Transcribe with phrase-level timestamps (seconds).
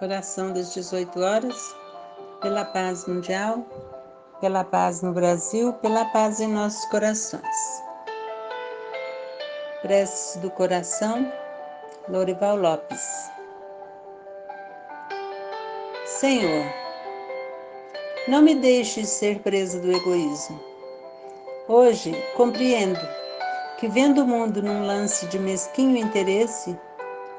[0.00, 1.74] Oração das 18 horas,
[2.40, 3.66] pela paz mundial,
[4.40, 7.82] pela paz no Brasil, pela paz em nossos corações.
[9.82, 11.28] Preces do coração,
[12.08, 13.28] Lorival Lopes.
[16.06, 16.64] Senhor,
[18.28, 20.60] não me deixes ser presa do egoísmo.
[21.66, 23.00] Hoje compreendo
[23.80, 26.78] que, vendo o mundo num lance de mesquinho interesse,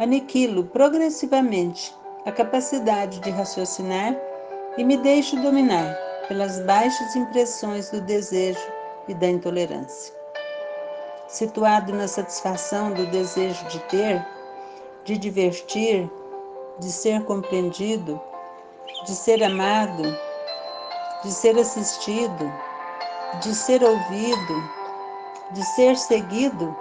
[0.00, 4.16] aniquilo progressivamente a capacidade de raciocinar
[4.76, 5.96] e me deixo dominar
[6.28, 8.60] pelas baixas impressões do desejo
[9.06, 10.14] e da intolerância.
[11.28, 14.26] Situado na satisfação do desejo de ter,
[15.04, 16.10] de divertir,
[16.78, 18.20] de ser compreendido,
[19.04, 20.02] de ser amado,
[21.22, 22.52] de ser assistido,
[23.42, 24.70] de ser ouvido,
[25.52, 26.76] de ser seguido,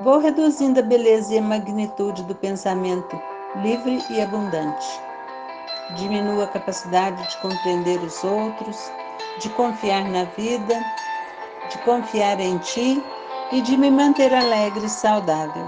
[0.00, 5.00] vou reduzindo a beleza e a magnitude do pensamento livre e abundante.
[5.96, 8.90] Diminuo a capacidade de compreender os outros,
[9.40, 10.82] de confiar na vida,
[11.70, 13.02] de confiar em ti
[13.52, 15.66] e de me manter alegre e saudável.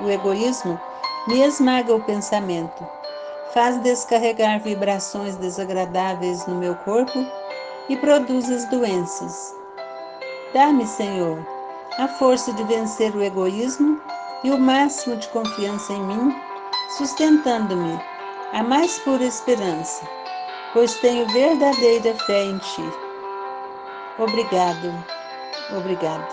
[0.00, 0.78] O egoísmo
[1.26, 2.86] me esmaga o pensamento,
[3.52, 7.26] faz descarregar vibrações desagradáveis no meu corpo
[7.88, 9.54] e produz as doenças.
[10.52, 11.44] Dá-me, Senhor,
[11.98, 14.00] a força de vencer o egoísmo
[14.44, 16.53] e o máximo de confiança em mim
[16.96, 17.98] sustentando-me
[18.52, 20.08] a mais pura esperança,
[20.72, 22.82] pois tenho verdadeira fé em Ti.
[24.18, 24.92] Obrigado,
[25.76, 26.32] obrigado.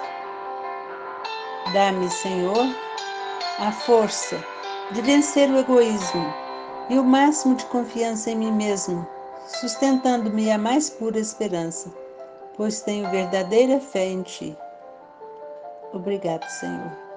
[1.74, 2.68] Dá-me, Senhor,
[3.60, 4.38] a força
[4.92, 6.34] de vencer o egoísmo
[6.90, 9.08] e o máximo de confiança em mim mesmo,
[9.48, 11.92] sustentando-me a mais pura esperança,
[12.56, 14.56] pois tenho verdadeira fé em Ti.
[15.92, 17.11] Obrigado, Senhor.